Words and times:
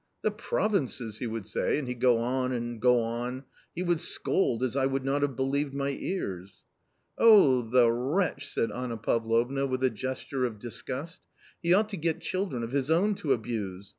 "The 0.23 0.31
provinces!" 0.31 1.19
he 1.19 1.27
would 1.27 1.45
say, 1.45 1.77
and 1.77 1.87
he'd 1.87 1.99
go 1.99 2.17
on 2.17 2.51
and 2.51 2.81
go 2.81 3.01
on.... 3.01 3.43
he 3.75 3.83
would 3.83 3.99
scold 3.99 4.63
as 4.63 4.75
I 4.75 4.87
would 4.87 5.05
not 5.05 5.21
have 5.21 5.35
believed 5.35 5.75
my 5.75 5.89
ears."" 5.89 6.63
Oh 7.19 7.61
the 7.61 7.91
wretch!" 7.91 8.47
said 8.51 8.71
Anna 8.71 8.97
Pavlovna 8.97 9.67
with 9.67 9.83
a 9.83 9.91
gesture 9.91 10.43
of 10.43 10.57
disgust." 10.57 11.21
He 11.61 11.71
ought 11.71 11.89
to 11.89 11.97
get 11.97 12.19
children 12.19 12.63
of 12.63 12.71
his 12.71 12.89
own 12.89 13.13
to 13.13 13.31
abuse 13.31 13.89